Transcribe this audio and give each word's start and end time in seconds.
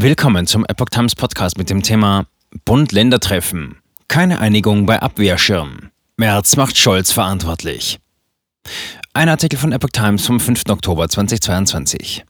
Willkommen 0.00 0.46
zum 0.46 0.64
Epoch 0.64 0.90
Times 0.90 1.16
Podcast 1.16 1.58
mit 1.58 1.70
dem 1.70 1.82
Thema 1.82 2.26
Bund-Länder-Treffen. 2.64 3.78
Keine 4.06 4.38
Einigung 4.38 4.86
bei 4.86 5.02
Abwehrschirm. 5.02 5.90
Merz 6.16 6.54
macht 6.54 6.78
Scholz 6.78 7.10
verantwortlich. 7.10 7.98
Ein 9.12 9.28
Artikel 9.28 9.58
von 9.58 9.72
Epoch 9.72 9.88
Times 9.92 10.24
vom 10.24 10.38
5. 10.38 10.68
Oktober 10.68 11.08
2022. 11.08 12.24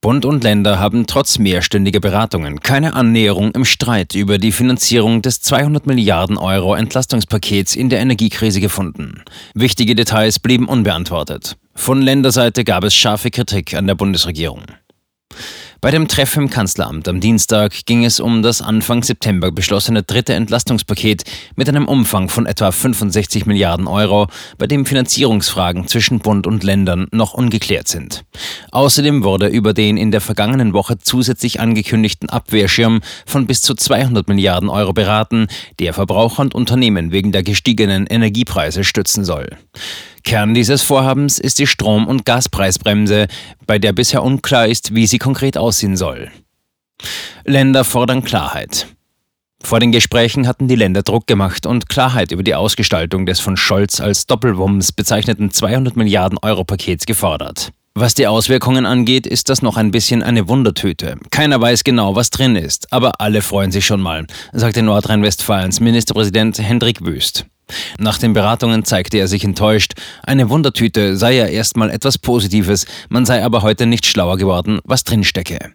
Bund 0.00 0.24
und 0.24 0.44
Länder 0.44 0.78
haben 0.78 1.08
trotz 1.08 1.40
mehrstündiger 1.40 1.98
Beratungen 1.98 2.60
keine 2.60 2.94
Annäherung 2.94 3.50
im 3.56 3.64
Streit 3.64 4.14
über 4.14 4.38
die 4.38 4.52
Finanzierung 4.52 5.20
des 5.20 5.40
200 5.40 5.84
Milliarden 5.84 6.38
Euro 6.38 6.76
Entlastungspakets 6.76 7.74
in 7.74 7.88
der 7.88 7.98
Energiekrise 7.98 8.60
gefunden. 8.60 9.24
Wichtige 9.52 9.96
Details 9.96 10.38
blieben 10.38 10.68
unbeantwortet. 10.68 11.56
Von 11.74 12.00
Länderseite 12.00 12.62
gab 12.62 12.84
es 12.84 12.94
scharfe 12.94 13.32
Kritik 13.32 13.74
an 13.74 13.88
der 13.88 13.96
Bundesregierung. 13.96 14.62
Bei 15.80 15.92
dem 15.92 16.08
Treffen 16.08 16.42
im 16.42 16.50
Kanzleramt 16.50 17.06
am 17.06 17.20
Dienstag 17.20 17.86
ging 17.86 18.04
es 18.04 18.18
um 18.18 18.42
das 18.42 18.60
Anfang 18.60 19.04
September 19.04 19.52
beschlossene 19.52 20.02
dritte 20.02 20.34
Entlastungspaket 20.34 21.22
mit 21.54 21.68
einem 21.68 21.86
Umfang 21.86 22.28
von 22.28 22.46
etwa 22.46 22.72
65 22.72 23.46
Milliarden 23.46 23.86
Euro, 23.86 24.26
bei 24.58 24.66
dem 24.66 24.86
Finanzierungsfragen 24.86 25.86
zwischen 25.86 26.18
Bund 26.18 26.48
und 26.48 26.64
Ländern 26.64 27.06
noch 27.12 27.32
ungeklärt 27.32 27.86
sind. 27.86 28.24
Außerdem 28.72 29.22
wurde 29.22 29.46
über 29.46 29.72
den 29.72 29.96
in 29.96 30.10
der 30.10 30.20
vergangenen 30.20 30.72
Woche 30.72 30.98
zusätzlich 30.98 31.60
angekündigten 31.60 32.28
Abwehrschirm 32.28 33.00
von 33.24 33.46
bis 33.46 33.62
zu 33.62 33.76
200 33.76 34.26
Milliarden 34.26 34.70
Euro 34.70 34.92
beraten, 34.92 35.46
der 35.78 35.94
Verbraucher 35.94 36.42
und 36.42 36.56
Unternehmen 36.56 37.12
wegen 37.12 37.30
der 37.30 37.44
gestiegenen 37.44 38.08
Energiepreise 38.08 38.82
stützen 38.82 39.24
soll. 39.24 39.56
Kern 40.28 40.52
dieses 40.52 40.82
Vorhabens 40.82 41.38
ist 41.38 41.58
die 41.58 41.66
Strom- 41.66 42.06
und 42.06 42.26
Gaspreisbremse, 42.26 43.28
bei 43.66 43.78
der 43.78 43.94
bisher 43.94 44.22
unklar 44.22 44.66
ist, 44.66 44.94
wie 44.94 45.06
sie 45.06 45.16
konkret 45.16 45.56
aussehen 45.56 45.96
soll. 45.96 46.30
Länder 47.46 47.82
fordern 47.82 48.22
Klarheit. 48.22 48.88
Vor 49.62 49.80
den 49.80 49.90
Gesprächen 49.90 50.46
hatten 50.46 50.68
die 50.68 50.76
Länder 50.76 51.02
Druck 51.02 51.26
gemacht 51.26 51.64
und 51.64 51.88
Klarheit 51.88 52.30
über 52.30 52.42
die 52.42 52.54
Ausgestaltung 52.54 53.24
des 53.24 53.40
von 53.40 53.56
Scholz 53.56 54.02
als 54.02 54.26
Doppelwumms 54.26 54.92
bezeichneten 54.92 55.50
200 55.50 55.96
Milliarden 55.96 56.36
Euro 56.42 56.62
Pakets 56.62 57.06
gefordert. 57.06 57.70
Was 57.94 58.12
die 58.12 58.26
Auswirkungen 58.26 58.84
angeht, 58.84 59.26
ist 59.26 59.48
das 59.48 59.62
noch 59.62 59.78
ein 59.78 59.92
bisschen 59.92 60.22
eine 60.22 60.46
Wundertüte. 60.46 61.16
Keiner 61.30 61.58
weiß 61.58 61.84
genau, 61.84 62.16
was 62.16 62.28
drin 62.28 62.54
ist, 62.54 62.92
aber 62.92 63.22
alle 63.22 63.40
freuen 63.40 63.72
sich 63.72 63.86
schon 63.86 64.02
mal, 64.02 64.26
sagte 64.52 64.82
Nordrhein-Westfalens 64.82 65.80
Ministerpräsident 65.80 66.58
Hendrik 66.58 67.02
Wüst. 67.06 67.46
Nach 67.98 68.18
den 68.18 68.32
Beratungen 68.32 68.84
zeigte 68.84 69.18
er 69.18 69.28
sich 69.28 69.44
enttäuscht. 69.44 69.94
Eine 70.22 70.50
Wundertüte 70.50 71.16
sei 71.16 71.34
ja 71.34 71.46
erstmal 71.46 71.90
etwas 71.90 72.18
Positives, 72.18 72.86
man 73.08 73.26
sei 73.26 73.44
aber 73.44 73.62
heute 73.62 73.86
nicht 73.86 74.06
schlauer 74.06 74.36
geworden, 74.36 74.80
was 74.84 75.04
drinstecke. 75.04 75.72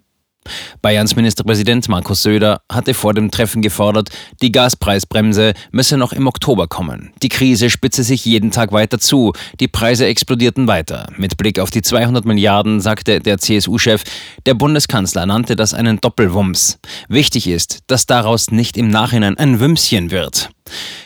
Bayerns 0.82 1.16
Ministerpräsident 1.16 1.88
Markus 1.88 2.24
Söder 2.24 2.62
hatte 2.70 2.94
vor 2.94 3.14
dem 3.14 3.32
Treffen 3.32 3.62
gefordert, 3.62 4.10
die 4.42 4.52
Gaspreisbremse 4.52 5.54
müsse 5.72 5.98
noch 5.98 6.14
im 6.14 6.28
Oktober 6.28 6.68
kommen. 6.68 7.12
Die 7.22 7.30
Krise 7.30 7.70
spitze 7.70 8.04
sich 8.04 8.26
jeden 8.26 8.52
Tag 8.52 8.72
weiter 8.72 9.00
zu, 9.00 9.34
die 9.60 9.68
Preise 9.68 10.06
explodierten 10.06 10.68
weiter. 10.68 11.08
Mit 11.18 11.38
Blick 11.38 11.60
auf 11.60 11.72
die 11.72 11.82
200 11.82 12.26
Milliarden 12.26 12.82
sagte 12.82 13.20
der 13.20 13.38
CSU-Chef, 13.38 14.04
der 14.46 14.54
Bundeskanzler 14.54 15.26
nannte 15.26 15.56
das 15.56 15.74
einen 15.74 16.02
Doppelwumms. 16.02 16.80
Wichtig 17.08 17.48
ist, 17.48 17.80
dass 17.88 18.06
daraus 18.06 18.52
nicht 18.52 18.78
im 18.78 18.90
Nachhinein 18.90 19.38
ein 19.38 19.60
Wümschen 19.60 20.12
wird. 20.12 20.50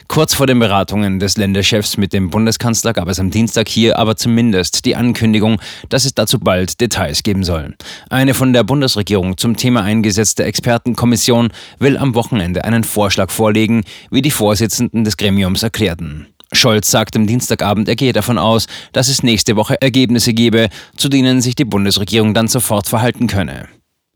Kurz 0.08 0.34
vor 0.34 0.48
den 0.48 0.60
Beratungen 0.60 1.20
des 1.20 1.38
Länderchefs 1.38 1.98
mit 1.98 2.14
dem 2.14 2.30
Bundeskanzler 2.30 2.94
gab 2.94 3.10
es 3.10 3.20
am 3.20 3.30
Dienstag 3.30 3.68
hier 3.68 4.00
aber 4.00 4.16
zumindest 4.16 4.86
die 4.86 4.96
Ankündigung, 4.96 5.60
dass 5.90 6.06
es 6.06 6.14
dazu 6.14 6.40
bald 6.40 6.80
Details 6.80 7.24
geben 7.24 7.44
soll. 7.44 7.76
Eine 8.10 8.34
von 8.34 8.54
der 8.54 8.64
Bundesregierung 8.64 9.38
zum 9.38 9.58
Thema 9.58 9.84
eingesetzte 9.84 10.46
Expertenkommission 10.46 11.50
will 11.80 11.98
am 11.98 12.16
Wochenende 12.16 12.64
einen 12.64 12.84
Vorschlag 12.84 13.30
vorlegen, 13.30 13.84
wie 14.10 14.22
die 14.22 14.32
Vorsitzenden 14.32 15.04
des 15.04 15.18
Gremiums 15.18 15.62
erklärten. 15.62 16.28
Scholz 16.54 16.90
sagt 16.90 17.16
am 17.18 17.28
Dienstagabend, 17.28 17.90
er 17.90 17.98
gehe 17.98 18.14
davon 18.14 18.38
aus, 18.38 18.68
dass 18.94 19.10
es 19.10 19.24
nächste 19.24 19.58
Woche 19.58 19.82
Ergebnisse 19.82 20.34
gebe, 20.34 20.70
zu 20.96 21.10
denen 21.10 21.42
sich 21.42 21.56
die 21.56 21.66
Bundesregierung 21.66 22.34
dann 22.34 22.48
sofort 22.48 22.88
verhalten 22.88 23.28
könne. 23.28 23.68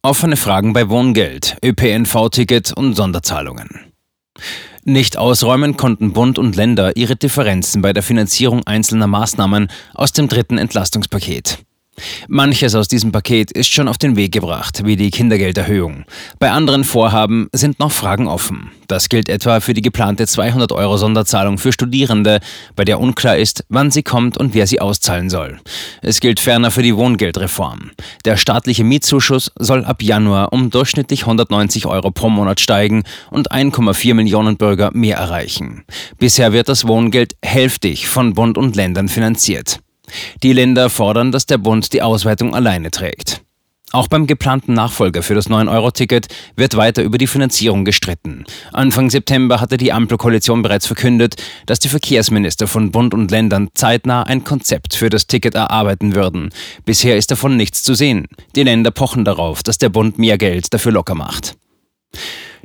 Offene 0.02 0.38
Fragen 0.38 0.72
bei 0.72 0.90
Wohngeld, 0.90 1.58
ÖPNV-Ticket 1.64 2.72
und 2.72 2.96
Sonderzahlungen. 2.96 3.92
Nicht 4.84 5.18
ausräumen 5.18 5.78
konnten 5.78 6.12
Bund 6.12 6.40
und 6.40 6.56
Länder 6.56 6.96
ihre 6.96 7.16
Differenzen 7.16 7.81
bei 7.84 7.94
der 7.94 8.02
Finanzierung 8.02 8.66
einzelner 8.66 9.08
Maßnahmen 9.08 9.69
aus 9.94 10.12
dem 10.12 10.28
dritten 10.28 10.58
Entlastungspaket. 10.58 11.59
Manches 12.28 12.75
aus 12.75 12.88
diesem 12.88 13.12
Paket 13.12 13.52
ist 13.52 13.72
schon 13.72 13.88
auf 13.88 13.97
den 13.97 14.16
Weg 14.16 14.31
gebracht, 14.31 14.85
wie 14.85 14.96
die 14.96 15.12
Kindergelderhöhung. 15.12 16.06
Bei 16.40 16.52
anderen 16.52 16.84
Vorhaben 16.84 17.50
sind 17.52 17.79
noch 17.79 17.91
Fragen 17.91 18.28
offen. 18.28 18.72
Das 18.88 19.09
gilt 19.09 19.29
etwa 19.29 19.59
für 19.59 19.74
die 19.74 19.81
geplante 19.81 20.28
200 20.28 20.72
Euro 20.72 20.97
Sonderzahlung 20.97 21.57
für 21.57 21.72
Studierende, 21.72 22.40
bei 22.75 22.85
der 22.85 23.00
unklar 23.00 23.38
ist, 23.38 23.66
wann 23.69 23.91
sie 23.91 24.03
kommt 24.03 24.38
und 24.38 24.53
wer 24.53 24.68
sie 24.68 24.81
auszahlen 24.81 25.29
soll. 25.29 25.59
Es 26.02 26.19
gilt 26.19 26.40
ferner 26.40 26.72
für 26.72 26.84
die 26.84 26.96
Wohngeldreform. 26.96 27.91
Der 28.25 28.38
staatliche 28.38 28.84
Mietzuschuss 28.84 29.52
soll 29.59 29.85
ab 29.85 30.02
Januar 30.02 30.53
um 30.53 30.69
durchschnittlich 30.69 31.22
190 31.22 31.85
Euro 31.85 32.12
pro 32.12 32.29
Monat 32.29 32.59
steigen 32.59 33.03
und 33.29 33.52
1,4 33.52 34.13
Millionen 34.13 34.58
Bürger 34.58 34.91
mehr 34.94 35.18
erreichen. 35.18 35.84
Bisher 36.18 36.53
wird 36.53 36.69
das 36.69 36.88
Wohngeld 36.88 37.35
hälftig 37.44 38.08
von 38.08 38.34
Bund 38.34 38.58
und 38.58 38.75
Ländern 38.75 39.09
finanziert. 39.09 39.79
Die 40.44 40.54
Länder 40.54 40.90
fordern, 40.90 41.32
dass 41.32 41.46
der 41.46 41.58
Bund 41.58 41.94
die 41.94 42.02
Ausweitung 42.02 42.56
alleine 42.56 42.92
trägt. 42.92 43.42
Auch 43.94 44.08
beim 44.08 44.26
geplanten 44.26 44.74
Nachfolger 44.74 45.22
für 45.22 45.36
das 45.36 45.50
9-Euro-Ticket 45.50 46.28
wird 46.56 46.78
weiter 46.78 47.04
über 47.04 47.18
die 47.18 47.28
Finanzierung 47.28 47.84
gestritten. 47.84 48.46
Anfang 48.72 49.10
September 49.10 49.60
hatte 49.60 49.76
die 49.76 49.92
Ampelkoalition 49.92 50.62
bereits 50.62 50.88
verkündet, 50.88 51.36
dass 51.66 51.80
die 51.80 51.90
Verkehrsminister 51.90 52.68
von 52.68 52.92
Bund 52.92 53.14
und 53.14 53.32
Ländern 53.32 53.68
zeitnah 53.74 54.24
ein 54.24 54.46
Konzept 54.46 54.96
für 54.96 55.10
das 55.10 55.28
Ticket 55.28 55.56
erarbeiten 55.56 56.16
würden. 56.16 56.52
Bisher 56.86 57.18
ist 57.18 57.32
davon 57.32 57.58
nichts 57.58 57.84
zu 57.84 57.94
sehen. 57.94 58.28
Die 58.56 58.64
Länder 58.64 58.92
pochen 58.92 59.26
darauf, 59.26 59.62
dass 59.62 59.78
der 59.78 59.90
Bund 59.90 60.18
mehr 60.18 60.38
Geld 60.38 60.74
dafür 60.74 60.94
locker 60.94 61.16
macht. 61.16 61.58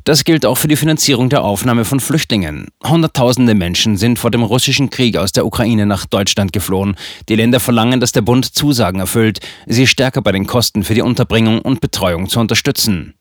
Das 0.07 0.23
gilt 0.23 0.47
auch 0.47 0.57
für 0.57 0.69
die 0.69 0.77
Finanzierung 0.77 1.31
der 1.31 1.43
Aufnahme 1.43 1.85
von 1.85 1.99
Flüchtlingen. 1.99 2.69
Hunderttausende 2.87 3.57
Menschen 3.57 3.97
sind 3.97 4.21
vor 4.21 4.31
dem 4.31 4.45
russischen 4.45 4.89
Krieg 4.89 5.17
aus 5.17 5.33
der 5.33 5.45
Ukraine 5.45 5.85
nach 5.85 6.07
Deutschland 6.07 6.53
geflohen. 6.53 6.95
Die 7.29 7.35
Länder 7.35 7.59
verlangen, 7.59 7.99
dass 7.99 8.13
der 8.13 8.21
Bund 8.21 8.45
Zusagen 8.45 9.01
erfüllt, 9.01 9.41
sie 9.67 9.89
stärker 9.89 10.23
bei 10.23 10.31
den 10.31 10.47
Kosten 10.47 10.85
für 10.85 10.95
die 10.95 11.03
Unterbringung 11.03 11.61
und 11.61 11.81
Betreuung 11.81 12.29
zu 12.29 12.39
unterstützen. 12.39 13.15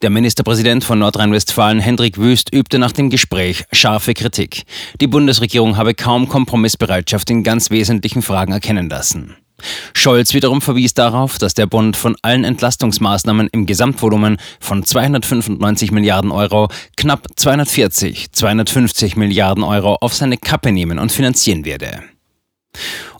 Der 0.00 0.10
Ministerpräsident 0.10 0.84
von 0.84 1.00
Nordrhein-Westfalen, 1.00 1.80
Hendrik 1.80 2.18
Wüst, 2.18 2.54
übte 2.54 2.78
nach 2.78 2.92
dem 2.92 3.10
Gespräch 3.10 3.64
scharfe 3.72 4.14
Kritik. 4.14 4.62
Die 5.00 5.08
Bundesregierung 5.08 5.76
habe 5.76 5.92
kaum 5.92 6.28
Kompromissbereitschaft 6.28 7.30
in 7.30 7.42
ganz 7.42 7.70
wesentlichen 7.70 8.22
Fragen 8.22 8.52
erkennen 8.52 8.88
lassen. 8.88 9.34
Scholz 9.94 10.34
wiederum 10.34 10.60
verwies 10.60 10.94
darauf, 10.94 11.38
dass 11.38 11.54
der 11.54 11.66
Bund 11.66 11.96
von 11.96 12.16
allen 12.22 12.44
Entlastungsmaßnahmen 12.44 13.48
im 13.52 13.66
Gesamtvolumen 13.66 14.36
von 14.60 14.84
295 14.84 15.92
Milliarden 15.92 16.30
Euro 16.30 16.68
knapp 16.96 17.26
240, 17.36 18.32
250 18.32 19.16
Milliarden 19.16 19.64
Euro 19.64 19.96
auf 20.00 20.14
seine 20.14 20.36
Kappe 20.36 20.72
nehmen 20.72 20.98
und 20.98 21.12
finanzieren 21.12 21.64
werde. 21.64 22.02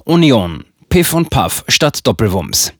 Union. 0.04 0.64
Piff 0.88 1.14
und 1.14 1.30
Puff 1.30 1.64
statt 1.68 2.06
Doppelwumms. 2.06 2.72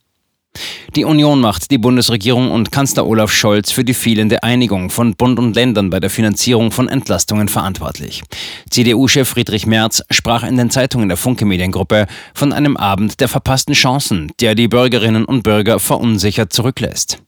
Die 0.94 1.06
Union 1.06 1.40
macht 1.40 1.70
die 1.70 1.78
Bundesregierung 1.78 2.50
und 2.50 2.70
Kanzler 2.70 3.06
Olaf 3.06 3.32
Scholz 3.32 3.72
für 3.72 3.82
die 3.82 3.94
fehlende 3.94 4.42
Einigung 4.42 4.90
von 4.90 5.14
Bund 5.14 5.38
und 5.38 5.56
Ländern 5.56 5.88
bei 5.88 6.00
der 6.00 6.10
Finanzierung 6.10 6.70
von 6.70 6.86
Entlastungen 6.86 7.48
verantwortlich. 7.48 8.22
CDU-Chef 8.68 9.26
Friedrich 9.26 9.66
Merz 9.66 10.02
sprach 10.10 10.42
in 10.42 10.58
den 10.58 10.68
Zeitungen 10.68 11.08
der 11.08 11.16
Funke 11.16 11.46
Mediengruppe 11.46 12.06
von 12.34 12.52
einem 12.52 12.76
Abend 12.76 13.20
der 13.20 13.28
verpassten 13.28 13.74
Chancen, 13.74 14.32
der 14.40 14.54
die 14.54 14.68
Bürgerinnen 14.68 15.24
und 15.24 15.42
Bürger 15.42 15.78
verunsichert 15.78 16.52
zurücklässt. 16.52 17.22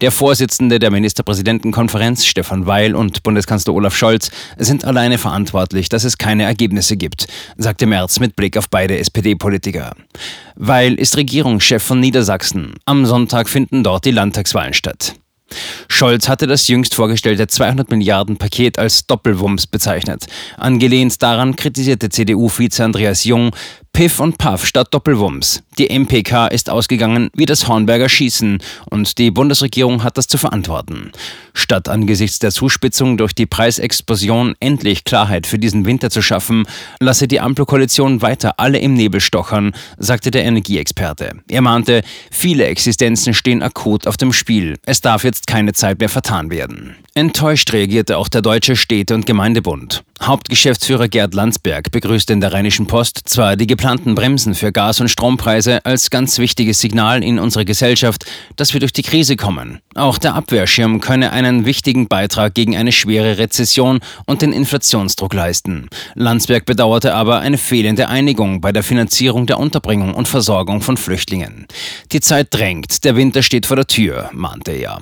Der 0.00 0.10
Vorsitzende 0.10 0.78
der 0.78 0.90
Ministerpräsidentenkonferenz, 0.90 2.24
Stefan 2.24 2.66
Weil, 2.66 2.94
und 2.94 3.22
Bundeskanzler 3.22 3.74
Olaf 3.74 3.96
Scholz 3.96 4.30
sind 4.58 4.84
alleine 4.84 5.18
verantwortlich, 5.18 5.88
dass 5.88 6.04
es 6.04 6.18
keine 6.18 6.44
Ergebnisse 6.44 6.96
gibt, 6.96 7.26
sagte 7.56 7.86
Merz 7.86 8.20
mit 8.20 8.36
Blick 8.36 8.56
auf 8.56 8.68
beide 8.68 8.98
SPD-Politiker. 8.98 9.94
Weil 10.56 10.94
ist 10.94 11.16
Regierungschef 11.16 11.82
von 11.82 12.00
Niedersachsen. 12.00 12.74
Am 12.84 13.06
Sonntag 13.06 13.48
finden 13.48 13.82
dort 13.82 14.04
die 14.04 14.10
Landtagswahlen 14.10 14.74
statt. 14.74 15.14
Scholz 15.88 16.28
hatte 16.28 16.46
das 16.46 16.68
jüngst 16.68 16.94
vorgestellte 16.94 17.46
200 17.46 17.90
Milliarden 17.90 18.36
Paket 18.36 18.78
als 18.78 19.06
Doppelwumms 19.06 19.66
bezeichnet. 19.66 20.26
Angelehnt 20.56 21.20
daran 21.22 21.56
kritisierte 21.56 22.08
CDU-Vize 22.08 22.84
Andreas 22.84 23.24
Jung, 23.24 23.50
Piff 23.92 24.18
und 24.18 24.38
Puff 24.38 24.66
statt 24.66 24.88
Doppelwumms. 24.94 25.62
Die 25.78 25.90
MPK 25.90 26.46
ist 26.46 26.70
ausgegangen 26.70 27.30
wie 27.34 27.44
das 27.44 27.68
Hornberger 27.68 28.08
Schießen 28.08 28.58
und 28.88 29.18
die 29.18 29.30
Bundesregierung 29.30 30.02
hat 30.02 30.16
das 30.16 30.26
zu 30.26 30.38
verantworten. 30.38 31.12
Statt 31.52 31.88
angesichts 31.88 32.38
der 32.38 32.50
Zuspitzung 32.50 33.18
durch 33.18 33.34
die 33.34 33.46
Preisexplosion 33.46 34.54
endlich 34.60 35.04
Klarheit 35.04 35.46
für 35.46 35.58
diesen 35.58 35.84
Winter 35.84 36.08
zu 36.08 36.22
schaffen, 36.22 36.66
lasse 36.98 37.28
die 37.28 37.40
Ampelkoalition 37.40 38.22
weiter 38.22 38.54
alle 38.58 38.78
im 38.78 38.94
Nebel 38.94 39.20
stochern, 39.20 39.72
sagte 39.98 40.30
der 40.30 40.44
Energieexperte. 40.44 41.32
Er 41.48 41.60
mahnte, 41.60 42.02
viele 42.30 42.66
Existenzen 42.66 43.34
stehen 43.34 43.62
akut 43.62 44.06
auf 44.06 44.16
dem 44.16 44.32
Spiel. 44.32 44.78
Es 44.86 45.02
darf 45.02 45.24
jetzt 45.24 45.46
keine 45.46 45.72
Zeit 45.72 45.98
mehr 45.98 46.08
vertan 46.08 46.50
werden. 46.50 46.96
Enttäuscht 47.14 47.72
reagierte 47.72 48.16
auch 48.16 48.28
der 48.28 48.40
Deutsche 48.42 48.76
Städte- 48.76 49.14
und 49.14 49.26
Gemeindebund. 49.26 50.04
Hauptgeschäftsführer 50.22 51.08
Gerd 51.08 51.32
Landsberg 51.32 51.90
begrüßte 51.90 52.34
in 52.34 52.42
der 52.42 52.52
Rheinischen 52.52 52.86
Post 52.86 53.22
zwar 53.24 53.56
die 53.56 53.66
geplanten 53.66 54.14
Bremsen 54.14 54.54
für 54.54 54.70
Gas- 54.70 55.00
und 55.00 55.08
Strompreise 55.08 55.84
als 55.86 56.10
ganz 56.10 56.38
wichtiges 56.38 56.80
Signal 56.80 57.24
in 57.24 57.38
unserer 57.38 57.64
Gesellschaft, 57.64 58.26
dass 58.56 58.74
wir 58.74 58.80
durch 58.80 58.92
die 58.92 59.02
Krise 59.02 59.36
kommen. 59.36 59.80
Auch 59.94 60.18
der 60.18 60.34
Abwehrschirm 60.34 61.00
könne 61.00 61.32
einen 61.32 61.64
wichtigen 61.64 62.06
Beitrag 62.06 62.54
gegen 62.54 62.76
eine 62.76 62.92
schwere 62.92 63.38
Rezession 63.38 64.00
und 64.26 64.42
den 64.42 64.52
Inflationsdruck 64.52 65.32
leisten. 65.32 65.88
Landsberg 66.14 66.66
bedauerte 66.66 67.14
aber 67.14 67.40
eine 67.40 67.58
fehlende 67.58 68.08
Einigung 68.08 68.60
bei 68.60 68.72
der 68.72 68.82
Finanzierung 68.82 69.46
der 69.46 69.58
Unterbringung 69.58 70.14
und 70.14 70.28
Versorgung 70.28 70.82
von 70.82 70.98
Flüchtlingen. 70.98 71.66
Die 72.12 72.20
Zeit 72.20 72.48
drängt, 72.50 73.04
der 73.04 73.16
Winter 73.16 73.42
steht 73.42 73.64
vor 73.64 73.76
der 73.76 73.86
Tür, 73.86 74.28
mahnte 74.32 74.72
er. 74.72 75.00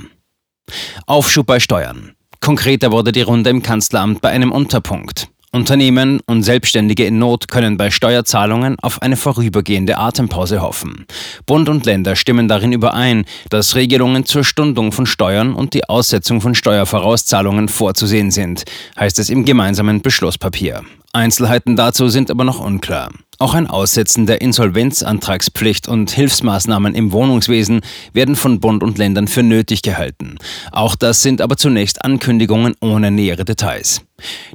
Aufschub 1.07 1.47
bei 1.47 1.59
Steuern. 1.59 2.15
Konkreter 2.41 2.93
wurde 2.93 3.13
die 3.13 3.23
Runde 3.23 3.51
im 3.51 3.63
Kanzleramt 3.63 4.21
bei 4.21 4.31
einem 4.31 4.53
Unterpunkt. 4.53 5.29
Unternehmen 5.51 6.21
und 6.27 6.43
Selbstständige 6.43 7.07
in 7.07 7.19
Not 7.19 7.49
können 7.49 7.79
bei 7.79 7.91
Steuerzahlungen 7.91 8.77
auf 8.81 9.01
eine 9.01 9.17
vorübergehende 9.17 9.97
Atempause 9.97 10.61
hoffen. 10.61 11.07
Bund 11.47 11.71
und 11.71 11.87
Länder 11.87 12.17
stimmen 12.17 12.49
darin 12.49 12.73
überein, 12.73 13.25
dass 13.49 13.75
Regelungen 13.75 14.27
zur 14.27 14.45
Stundung 14.45 14.93
von 14.93 15.07
Steuern 15.07 15.55
und 15.55 15.73
die 15.73 15.89
Aussetzung 15.89 16.43
von 16.43 16.55
Steuervorauszahlungen 16.55 17.69
vorzusehen 17.69 18.31
sind, 18.31 18.65
heißt 18.99 19.19
es 19.19 19.31
im 19.31 19.47
gemeinsamen 19.47 20.03
Beschlusspapier. 20.03 20.83
Einzelheiten 21.15 21.77
dazu 21.77 22.09
sind 22.09 22.31
aber 22.31 22.45
noch 22.45 22.61
unklar. 22.61 23.11
Auch 23.41 23.55
ein 23.55 23.69
Aussetzen 23.69 24.27
der 24.27 24.41
Insolvenzantragspflicht 24.41 25.87
und 25.87 26.11
Hilfsmaßnahmen 26.11 26.97
im 26.97 27.13
Wohnungswesen 27.13 27.83
werden 28.13 28.35
von 28.35 28.59
Bund 28.59 28.83
und 28.83 28.99
Ländern 28.99 29.29
für 29.29 29.45
nötig 29.45 29.83
gehalten. 29.83 30.39
Auch 30.73 30.97
das 30.97 31.23
sind 31.23 31.41
aber 31.41 31.57
zunächst 31.57 32.05
Ankündigungen 32.05 32.75
ohne 32.81 33.13
nähere 33.13 33.45
Details. 33.45 34.03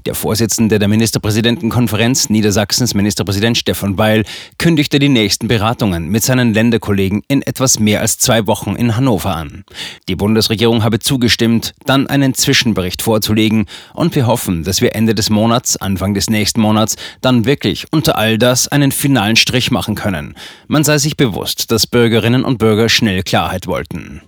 Der 0.06 0.16
Vorsitzende 0.16 0.80
der 0.80 0.88
Ministerpräsidentenkonferenz 0.88 2.30
Niedersachsens, 2.30 2.94
Ministerpräsident 2.94 3.58
Stefan 3.58 3.98
Weil, 3.98 4.26
kündigte 4.58 5.00
die 5.00 5.10
nächsten 5.10 5.48
Beratungen 5.48 6.10
mit 6.10 6.24
seinen 6.24 6.54
Länderkollegen 6.54 7.24
in 7.28 7.42
etwas 7.42 7.80
mehr 7.80 8.02
als 8.02 8.18
zwei 8.18 8.46
Wochen 8.48 8.76
in 8.76 8.98
Hannover 8.98 9.36
an. 9.36 9.64
Die 10.10 10.16
Bundesregierung 10.16 10.84
habe 10.84 11.00
zugestimmt, 11.00 11.74
dann 11.86 12.08
einen 12.08 12.34
Zwischenbericht 12.34 13.02
vorzulegen 13.02 13.66
und 13.94 14.16
wir 14.16 14.28
hoffen, 14.28 14.64
dass 14.64 14.82
wir 14.82 14.96
Ende 14.96 15.16
des 15.16 15.30
Monats, 15.30 15.78
Anfang 15.78 16.14
des 16.14 16.30
nächsten 16.30 16.60
Monats, 16.60 16.96
dann 17.22 17.46
wirklich 17.46 17.86
unter 17.92 18.18
all 18.18 18.38
das 18.38 18.68
einen 18.68 18.92
finalen 18.92 19.36
Strich 19.38 19.72
machen 19.72 19.96
können. 19.96 20.36
Man 20.68 20.84
sei 20.84 20.98
sich 20.98 21.16
bewusst, 21.16 21.72
dass 21.72 21.88
Bürgerinnen 21.88 22.44
und 22.44 22.58
Bürger 22.58 22.90
schnell 22.90 23.24
Klarheit 23.24 23.68
wollten. 23.68 24.22